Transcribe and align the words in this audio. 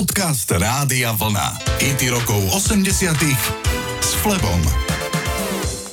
Podcast 0.00 0.48
Rádia 0.48 1.12
Vlna. 1.12 1.60
IT 1.76 2.08
rokov 2.08 2.40
80 2.56 2.88
s 4.00 4.10
Flebom. 4.24 4.60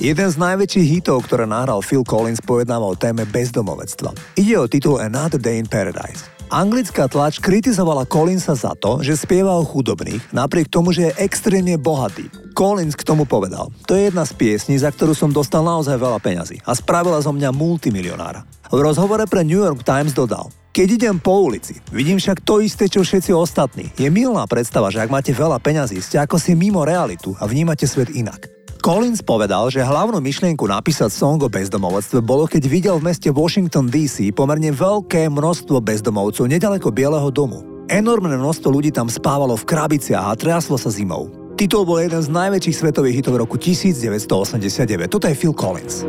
Jeden 0.00 0.28
z 0.32 0.36
najväčších 0.40 0.88
hitov, 0.96 1.28
ktoré 1.28 1.44
nahral 1.44 1.84
Phil 1.84 2.08
Collins, 2.08 2.40
pojednáva 2.40 2.88
o 2.88 2.96
téme 2.96 3.28
bezdomovectva. 3.28 4.16
Ide 4.40 4.56
o 4.56 4.64
titul 4.64 4.96
Another 4.96 5.36
Day 5.36 5.60
in 5.60 5.68
Paradise. 5.68 6.24
Anglická 6.48 7.04
tlač 7.12 7.36
kritizovala 7.36 8.08
Collinsa 8.08 8.56
za 8.56 8.72
to, 8.80 9.04
že 9.04 9.12
spieva 9.12 9.52
o 9.60 9.68
chudobných, 9.68 10.32
napriek 10.32 10.72
tomu, 10.72 10.96
že 10.96 11.12
je 11.12 11.28
extrémne 11.28 11.76
bohatý. 11.76 12.32
Collins 12.56 12.96
k 12.96 13.04
tomu 13.04 13.28
povedal, 13.28 13.68
to 13.84 13.92
je 13.92 14.08
jedna 14.08 14.24
z 14.24 14.32
piesní, 14.32 14.80
za 14.80 14.88
ktorú 14.88 15.12
som 15.12 15.28
dostal 15.28 15.60
naozaj 15.60 16.00
veľa 16.00 16.16
peňazí 16.16 16.64
a 16.64 16.72
spravila 16.72 17.20
zo 17.20 17.36
mňa 17.36 17.52
multimilionára. 17.52 18.48
V 18.72 18.80
rozhovore 18.80 19.28
pre 19.28 19.44
New 19.44 19.60
York 19.60 19.84
Times 19.84 20.16
dodal, 20.16 20.48
keď 20.78 20.94
idem 20.94 21.18
po 21.18 21.42
ulici, 21.42 21.82
vidím 21.90 22.22
však 22.22 22.46
to 22.46 22.62
isté, 22.62 22.86
čo 22.86 23.02
všetci 23.02 23.34
ostatní. 23.34 23.90
Je 23.98 24.06
milná 24.06 24.46
predstava, 24.46 24.94
že 24.94 25.02
ak 25.02 25.10
máte 25.10 25.34
veľa 25.34 25.58
peňazí, 25.58 25.98
ste 25.98 26.22
ako 26.22 26.38
si 26.38 26.54
mimo 26.54 26.86
realitu 26.86 27.34
a 27.42 27.50
vnímate 27.50 27.82
svet 27.82 28.14
inak. 28.14 28.46
Collins 28.78 29.18
povedal, 29.18 29.74
že 29.74 29.82
hlavnú 29.82 30.22
myšlienku 30.22 30.62
napísať 30.70 31.10
song 31.10 31.42
o 31.42 31.50
bezdomovectve 31.50 32.22
bolo, 32.22 32.46
keď 32.46 32.62
videl 32.70 32.94
v 33.02 33.10
meste 33.10 33.26
Washington 33.26 33.90
DC 33.90 34.30
pomerne 34.30 34.70
veľké 34.70 35.26
množstvo 35.26 35.82
bezdomovcov 35.82 36.46
nedaleko 36.46 36.94
Bieleho 36.94 37.26
domu. 37.34 37.66
Enormné 37.90 38.38
množstvo 38.38 38.70
ľudí 38.70 38.94
tam 38.94 39.10
spávalo 39.10 39.58
v 39.58 39.66
krabiciach 39.66 40.30
a 40.30 40.38
triaslo 40.38 40.78
sa 40.78 40.94
zimou. 40.94 41.26
Titul 41.58 41.90
bol 41.90 41.98
jeden 41.98 42.22
z 42.22 42.30
najväčších 42.30 42.86
svetových 42.86 43.26
hitov 43.26 43.34
roku 43.34 43.58
1989. 43.58 45.10
Toto 45.10 45.26
je 45.26 45.34
Phil 45.34 45.58
Collins. 45.58 46.06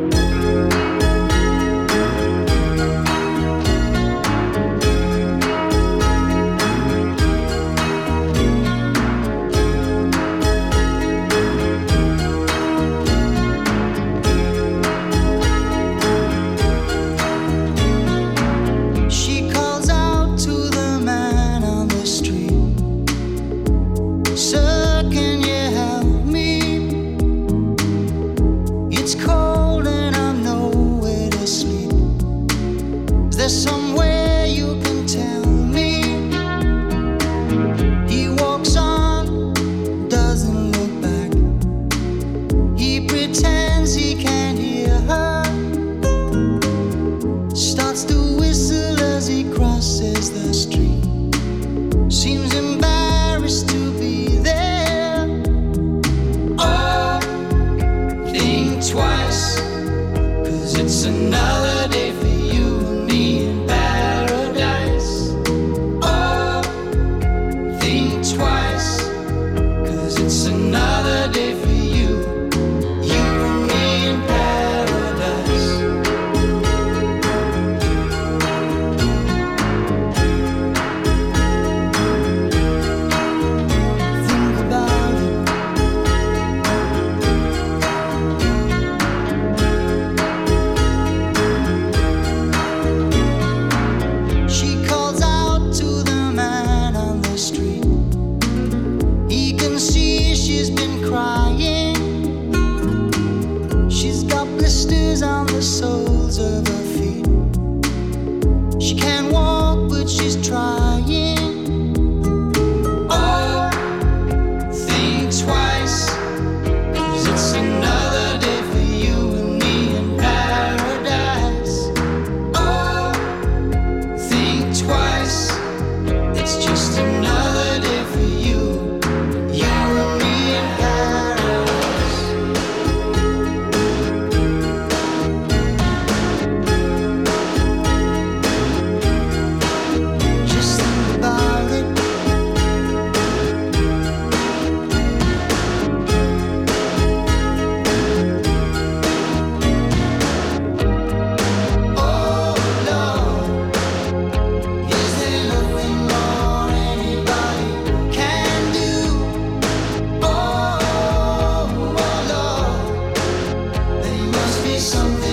something 164.80 165.29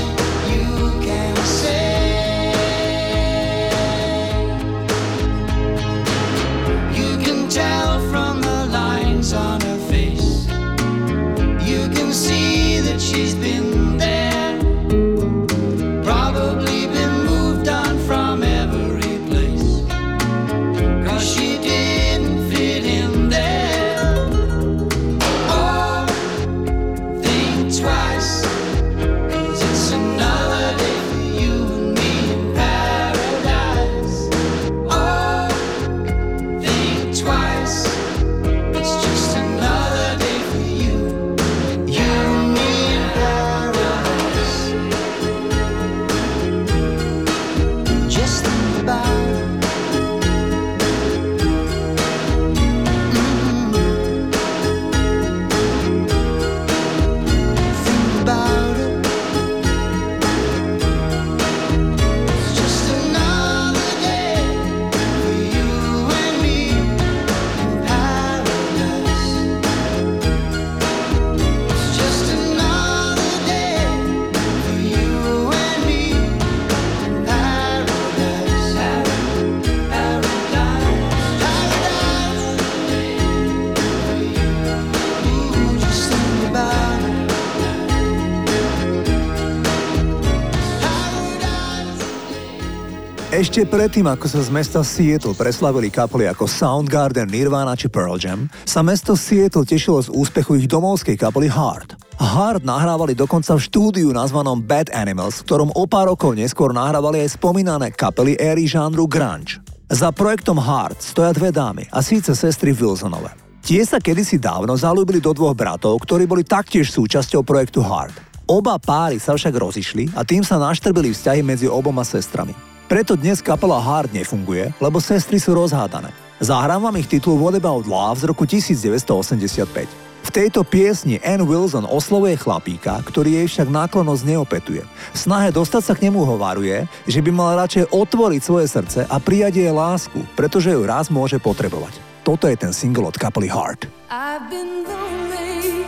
Ešte 93.58 93.74
predtým, 93.74 94.06
ako 94.06 94.30
sa 94.30 94.46
z 94.46 94.54
mesta 94.54 94.86
Seattle 94.86 95.34
preslavili 95.34 95.90
kapely 95.90 96.30
ako 96.30 96.46
Soundgarden, 96.46 97.26
Nirvana 97.26 97.74
či 97.74 97.90
Pearl 97.90 98.14
Jam, 98.22 98.46
sa 98.62 98.86
mesto 98.86 99.18
Seattle 99.18 99.66
tešilo 99.66 99.98
z 99.98 100.14
úspechu 100.14 100.62
ich 100.62 100.70
domovskej 100.70 101.18
kapely 101.18 101.50
Hard. 101.50 101.98
Hard 102.22 102.62
nahrávali 102.62 103.18
dokonca 103.18 103.58
v 103.58 103.66
štúdiu 103.66 104.14
nazvanom 104.14 104.62
Bad 104.62 104.94
Animals, 104.94 105.42
v 105.42 105.50
ktorom 105.50 105.74
o 105.74 105.90
pár 105.90 106.14
rokov 106.14 106.38
neskôr 106.38 106.70
nahrávali 106.70 107.26
aj 107.26 107.34
spomínané 107.34 107.90
kapely 107.98 108.38
éry 108.38 108.70
žánru 108.70 109.10
grunge. 109.10 109.58
Za 109.90 110.14
projektom 110.14 110.62
Hard 110.62 111.02
stoja 111.02 111.34
dve 111.34 111.50
dámy, 111.50 111.90
a 111.90 112.06
síce 112.06 112.38
sestry 112.38 112.78
Wilsonové. 112.78 113.34
Tie 113.66 113.82
sa 113.82 113.98
kedysi 113.98 114.38
dávno 114.38 114.78
zalúbili 114.78 115.18
do 115.18 115.34
dvoch 115.34 115.58
bratov, 115.58 115.98
ktorí 116.06 116.30
boli 116.30 116.46
taktiež 116.46 116.94
súčasťou 116.94 117.42
projektu 117.42 117.82
Hard. 117.82 118.14
Oba 118.46 118.78
páry 118.78 119.18
sa 119.18 119.34
však 119.34 119.58
rozišli 119.58 120.14
a 120.14 120.22
tým 120.22 120.46
sa 120.46 120.62
naštrbili 120.62 121.10
vzťahy 121.10 121.42
medzi 121.42 121.66
oboma 121.66 122.06
sestrami. 122.06 122.77
Preto 122.88 123.20
dnes 123.20 123.44
kapela 123.44 123.84
Hard 123.84 124.16
nefunguje, 124.16 124.72
lebo 124.80 125.04
sestry 125.04 125.44
sú 125.44 125.52
rozhádané. 125.52 126.08
Zahrám 126.40 126.88
vám 126.88 126.96
ich 126.96 127.12
titul 127.12 127.36
What 127.36 127.60
About 127.60 127.84
Love 127.84 128.24
z 128.24 128.32
roku 128.32 128.48
1985. 128.48 129.92
V 130.24 130.30
tejto 130.32 130.64
piesni 130.64 131.20
Ann 131.20 131.44
Wilson 131.44 131.84
oslovuje 131.84 132.40
chlapíka, 132.40 133.04
ktorý 133.04 133.44
jej 133.44 133.48
však 133.52 133.68
náklonosť 133.68 134.24
neopetuje. 134.24 134.88
V 134.88 135.18
snahe 135.20 135.52
dostať 135.52 135.84
sa 135.84 135.94
k 136.00 136.08
nemu 136.08 136.24
hovaruje, 136.24 136.88
že 137.04 137.20
by 137.20 137.28
mal 137.28 137.60
radšej 137.60 137.92
otvoriť 137.92 138.40
svoje 138.40 138.72
srdce 138.72 139.04
a 139.04 139.16
prijať 139.20 139.68
jej 139.68 139.72
lásku, 139.76 140.24
pretože 140.40 140.72
ju 140.72 140.88
raz 140.88 141.12
môže 141.12 141.44
potrebovať. 141.44 142.00
Toto 142.24 142.48
je 142.48 142.56
ten 142.56 142.72
single 142.72 143.12
od 143.12 143.20
kapely 143.20 143.52
Heart. 143.52 143.92
I've 144.08 144.48
been 144.48 144.88
lonely, 144.88 145.84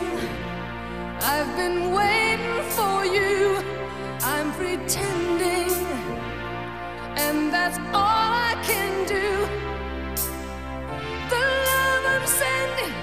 I've 1.24 1.48
been 1.56 1.96
waiting 1.96 2.60
for 2.76 3.08
you, 3.08 3.59
all 7.94 8.32
I 8.52 8.54
can 8.62 9.06
do. 9.06 9.26
The 11.30 11.42
love 11.68 12.04
I'm 12.14 12.26
sending 12.26 12.94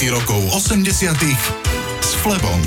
Hity 0.00 0.16
rokov 0.16 0.40
80 0.56 1.12
s 2.00 2.10
Flebom. 2.24 2.60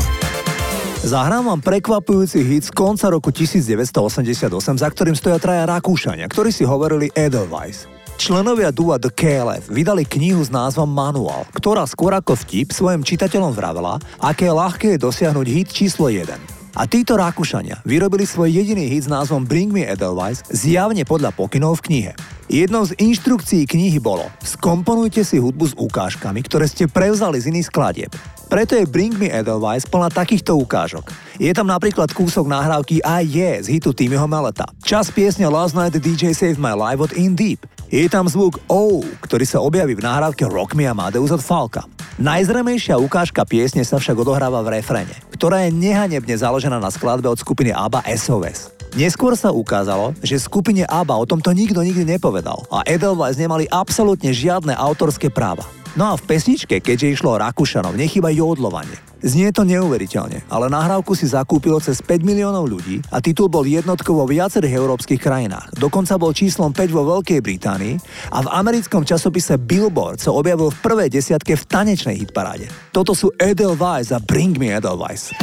Zahrám 1.02 1.50
vám 1.50 1.66
prekvapujúci 1.66 2.46
hit 2.46 2.70
z 2.70 2.72
konca 2.78 3.10
roku 3.10 3.34
1988, 3.34 4.54
za 4.54 4.86
ktorým 4.94 5.18
stoja 5.18 5.42
traja 5.42 5.66
Rakúšania, 5.66 6.30
ktorí 6.30 6.54
si 6.54 6.62
hovorili 6.62 7.10
Edelweiss. 7.18 7.90
Členovia 8.22 8.70
dua 8.70 9.02
The 9.02 9.10
KLF 9.10 9.66
vydali 9.66 10.06
knihu 10.06 10.46
s 10.46 10.54
názvom 10.54 10.86
Manual, 10.86 11.50
ktorá 11.58 11.90
skôr 11.90 12.14
ako 12.14 12.38
vtip 12.38 12.70
svojim 12.70 13.02
čitateľom 13.02 13.50
vravela, 13.50 13.98
aké 14.22 14.54
ľahké 14.54 14.94
je 14.94 15.02
dosiahnuť 15.02 15.48
hit 15.50 15.74
číslo 15.74 16.14
1. 16.14 16.30
A 16.78 16.86
títo 16.86 17.18
Rakúšania 17.18 17.82
vyrobili 17.82 18.30
svoj 18.30 18.54
jediný 18.54 18.86
hit 18.86 19.10
s 19.10 19.14
názvom 19.14 19.42
Bring 19.42 19.74
Me 19.74 19.90
Edelweiss 19.90 20.46
zjavne 20.54 21.02
podľa 21.02 21.34
pokynov 21.34 21.82
v 21.82 21.86
knihe. 21.90 22.14
Jednou 22.54 22.86
z 22.86 22.94
inštrukcií 23.02 23.66
knihy 23.66 23.98
bolo 23.98 24.30
skomponujte 24.46 25.26
si 25.26 25.42
hudbu 25.42 25.66
s 25.66 25.74
ukážkami, 25.74 26.38
ktoré 26.46 26.70
ste 26.70 26.86
prevzali 26.86 27.42
z 27.42 27.50
iných 27.50 27.66
skladieb. 27.66 28.14
Preto 28.46 28.78
je 28.78 28.86
Bring 28.86 29.18
Me 29.18 29.26
Edelweiss 29.26 29.90
plná 29.90 30.14
takýchto 30.14 30.54
ukážok. 30.62 31.10
Je 31.42 31.50
tam 31.50 31.66
napríklad 31.66 32.14
kúsok 32.14 32.46
nahrávky 32.46 33.02
I 33.02 33.26
Yeah 33.26 33.58
z 33.58 33.74
hitu 33.74 33.90
Timmyho 33.90 34.30
Meleta. 34.30 34.70
Čas 34.86 35.10
piesne 35.10 35.50
Last 35.50 35.74
Night 35.74 35.98
DJ 35.98 36.38
Saved 36.38 36.62
My 36.62 36.78
Life 36.78 37.02
od 37.02 37.18
In 37.18 37.34
Deep. 37.34 37.66
Je 37.90 38.06
tam 38.06 38.30
zvuk 38.30 38.62
O, 38.70 39.02
ktorý 39.02 39.50
sa 39.50 39.58
objaví 39.58 39.98
v 39.98 40.06
nahrávke 40.06 40.46
Rock 40.46 40.78
Me 40.78 40.86
Amadeus 40.86 41.34
od 41.34 41.42
Falka. 41.42 41.90
Najzremejšia 42.22 43.02
ukážka 43.02 43.50
piesne 43.50 43.82
sa 43.82 43.98
však 43.98 44.14
odohráva 44.14 44.62
v 44.62 44.78
refréne, 44.78 45.18
ktorá 45.34 45.66
je 45.66 45.74
nehanebne 45.74 46.38
založená 46.38 46.78
na 46.78 46.94
skladbe 46.94 47.26
od 47.34 47.42
skupiny 47.42 47.74
ABBA 47.74 48.06
SOS. 48.14 48.83
Neskôr 48.94 49.34
sa 49.34 49.50
ukázalo, 49.50 50.14
že 50.22 50.38
skupine 50.38 50.86
ABBA 50.86 51.18
o 51.18 51.26
tomto 51.26 51.50
nikto 51.50 51.82
nikdy 51.82 52.06
nepovedal 52.06 52.62
a 52.70 52.86
Edelweiss 52.86 53.42
nemali 53.42 53.66
absolútne 53.66 54.30
žiadne 54.30 54.78
autorské 54.78 55.34
práva. 55.34 55.66
No 55.98 56.10
a 56.10 56.18
v 56.18 56.22
pesničke, 56.30 56.78
keďže 56.78 57.18
išlo 57.18 57.34
o 57.34 57.42
Rakúšanov, 57.42 57.98
nechyba 57.98 58.30
jodlovanie. 58.30 58.94
Znie 59.26 59.50
to 59.50 59.66
neuveriteľne, 59.66 60.46
ale 60.46 60.70
nahrávku 60.70 61.18
si 61.18 61.26
zakúpilo 61.26 61.82
cez 61.82 62.06
5 62.06 62.22
miliónov 62.22 62.70
ľudí 62.70 63.02
a 63.10 63.18
titul 63.18 63.50
bol 63.50 63.66
jednotkou 63.66 64.14
vo 64.14 64.30
viacerých 64.30 64.78
európskych 64.78 65.18
krajinách. 65.18 65.74
Dokonca 65.74 66.14
bol 66.22 66.30
číslom 66.30 66.70
5 66.70 66.94
vo 66.94 67.18
Veľkej 67.18 67.42
Británii 67.42 67.98
a 68.30 68.46
v 68.46 68.52
americkom 68.54 69.02
časopise 69.02 69.58
Billboard 69.58 70.22
sa 70.22 70.30
objavil 70.30 70.70
v 70.70 70.82
prvej 70.86 71.10
desiatke 71.10 71.58
v 71.58 71.66
tanečnej 71.66 72.22
hitparáde. 72.22 72.70
Toto 72.94 73.18
sú 73.18 73.34
Edelweiss 73.42 74.14
a 74.14 74.22
Bring 74.22 74.62
Me 74.62 74.70
Edelweiss. 74.70 75.34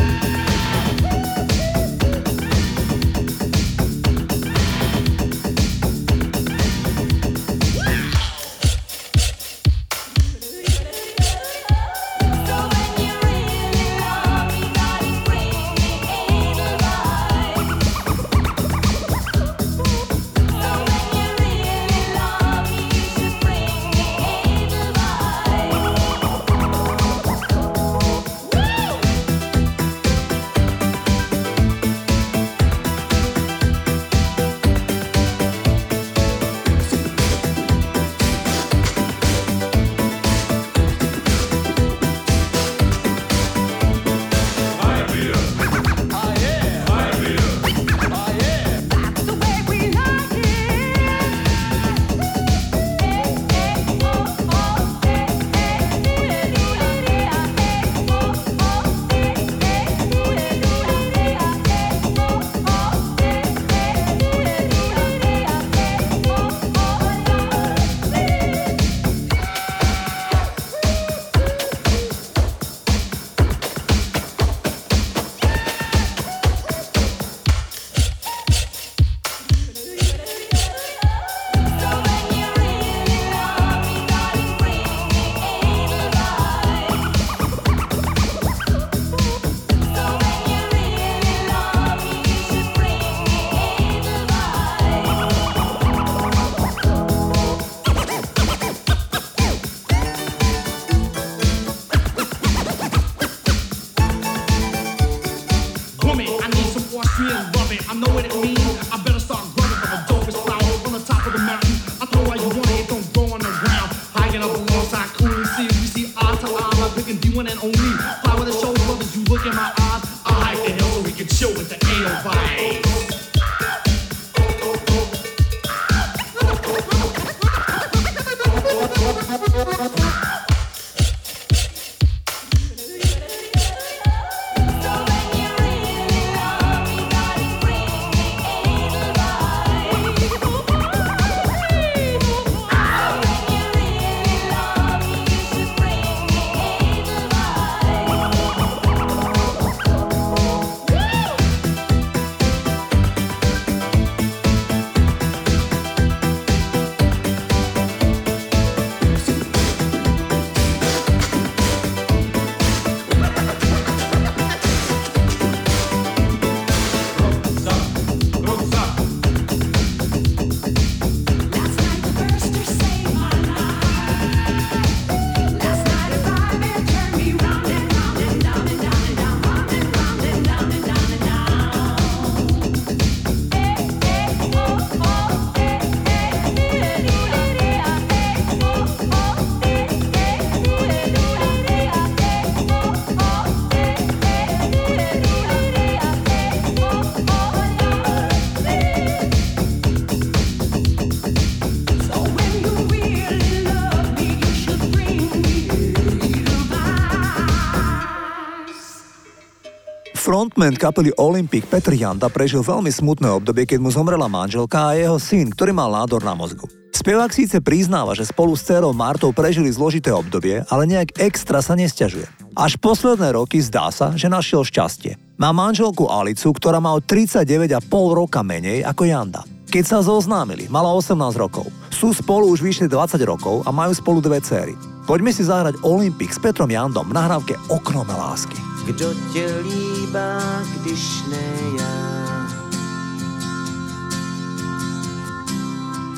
Frontman 210.60 210.76
kapely 210.76 211.08
Olympic 211.16 211.64
Petr 211.72 211.96
Janda 211.96 212.28
prežil 212.28 212.60
veľmi 212.60 212.92
smutné 212.92 213.32
obdobie, 213.32 213.64
keď 213.64 213.80
mu 213.80 213.88
zomrela 213.88 214.28
manželka 214.28 214.92
a 214.92 214.92
jeho 214.92 215.16
syn, 215.16 215.48
ktorý 215.56 215.72
mal 215.72 215.88
nádor 215.88 216.20
na 216.20 216.36
mozgu. 216.36 216.68
Spevák 216.92 217.32
síce 217.32 217.64
priznáva, 217.64 218.12
že 218.12 218.28
spolu 218.28 218.52
s 218.52 218.68
dcerou 218.68 218.92
Martou 218.92 219.32
prežili 219.32 219.72
zložité 219.72 220.12
obdobie, 220.12 220.60
ale 220.68 220.84
nejak 220.84 221.16
extra 221.16 221.64
sa 221.64 221.72
nesťažuje. 221.80 222.52
Až 222.52 222.76
posledné 222.76 223.40
roky 223.40 223.56
zdá 223.56 223.88
sa, 223.88 224.12
že 224.12 224.28
našiel 224.28 224.60
šťastie. 224.60 225.16
Má 225.40 225.48
manželku 225.56 226.12
Alicu, 226.12 226.52
ktorá 226.52 226.76
má 226.76 226.92
o 226.92 227.00
39,5 227.00 227.80
roka 228.12 228.44
menej 228.44 228.84
ako 228.84 229.08
Janda. 229.08 229.48
Keď 229.72 229.84
sa 229.88 230.04
zoznámili, 230.04 230.68
mala 230.68 230.92
18 230.92 231.40
rokov. 231.40 231.72
Sú 231.88 232.12
spolu 232.12 232.52
už 232.52 232.60
vyššie 232.60 232.92
20 232.92 233.16
rokov 233.24 233.64
a 233.64 233.72
majú 233.72 233.96
spolu 233.96 234.20
dve 234.20 234.44
céry. 234.44 234.76
Poďme 235.08 235.32
si 235.32 235.40
zahrať 235.40 235.80
Olympik 235.80 236.28
s 236.28 236.36
Petrom 236.36 236.68
Jandom 236.68 237.08
v 237.08 237.16
nahrávke 237.16 237.56
Oknome 237.72 238.12
lásky. 238.12 238.69
Kdo 238.90 239.14
tě 239.32 239.62
líbá, 239.62 240.62
když 240.76 241.24
ne 241.28 241.52
já? 241.78 242.46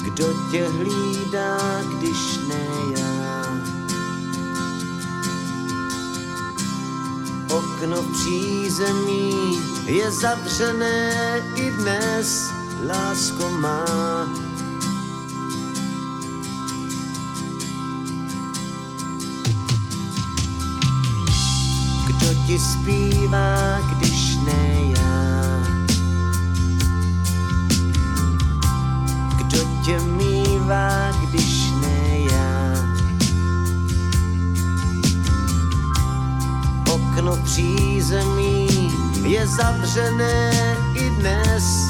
Kdo 0.04 0.26
tě 0.50 0.68
hlídá, 0.68 1.58
když 1.96 2.38
ne 2.48 2.66
já? 2.96 3.44
Okno 7.56 8.02
v 8.02 8.12
přízemí 8.12 9.58
je 9.86 10.10
zavřené 10.10 11.12
i 11.56 11.70
dnes, 11.70 12.50
lásko 12.86 13.50
má 13.50 13.84
ti 22.52 22.58
zpívá, 22.58 23.80
když 23.96 24.36
ne 24.44 24.92
já? 24.96 25.60
Kdo 29.36 29.58
tě 29.84 30.00
mývá, 30.00 31.12
když 31.24 31.72
ne 31.80 32.18
já? 32.32 32.74
Okno 36.92 37.36
přízemí 37.36 38.92
je 39.24 39.46
zavřené 39.46 40.52
i 40.94 41.10
dnes 41.10 41.81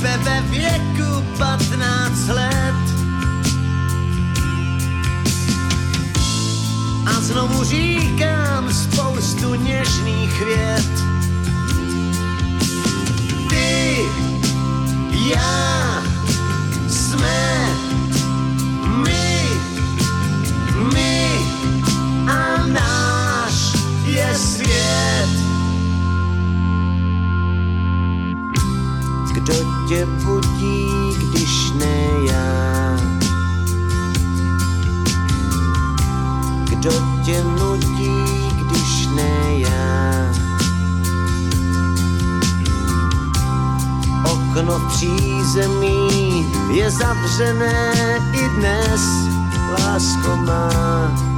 sebe 0.00 0.18
ve 0.24 0.40
věku 0.40 1.24
15 1.38 2.28
let. 2.28 2.74
A 7.06 7.20
znovu 7.20 7.64
říkám 7.64 8.72
spoustu 8.72 9.54
něžných 9.54 10.44
vět. 10.44 10.90
Ty, 13.48 13.96
já, 15.34 16.02
jsme 16.88 17.66
my, 19.04 19.42
my 20.94 21.28
a 22.26 22.66
náš 22.66 23.72
je 24.04 24.34
svět. 24.34 25.49
Kdo 29.50 29.86
tě 29.88 30.06
budí, 30.06 30.86
když 31.18 31.72
ne 31.72 32.08
já? 32.22 32.96
Kdo 36.64 36.90
tě 37.24 37.44
nutí, 37.44 38.10
když 38.54 39.06
ne 39.16 39.58
já? 39.58 40.32
Okno 44.24 44.80
přízemí 44.88 46.46
je 46.72 46.90
zavřené 46.90 47.92
i 48.32 48.48
dnes, 48.48 49.00
lásko 49.78 50.36
má. 50.36 51.29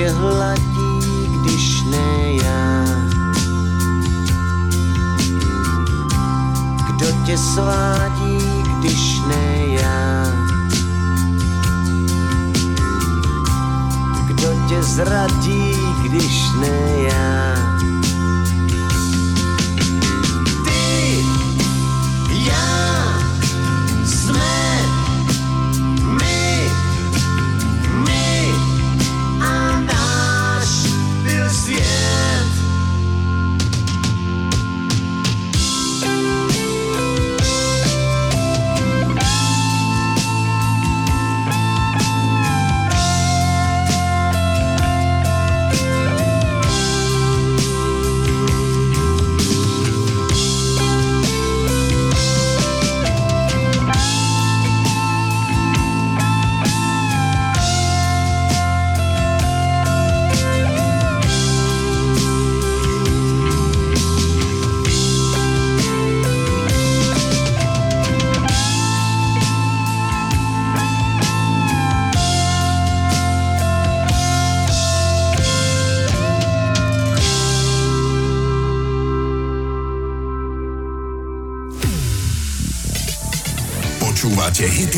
Tě 0.00 0.10
hladí, 0.10 1.00
když 1.40 1.82
ne 1.90 2.32
já? 2.32 2.84
Kdo 6.86 7.06
tě 7.26 7.38
svádí, 7.38 8.38
když 8.78 9.20
ne 9.28 9.66
já? 9.66 10.26
Kdo 14.26 14.48
tě 14.68 14.82
zradí, 14.82 15.76
když 16.04 16.44
ne 16.60 17.02
já? 17.02 17.39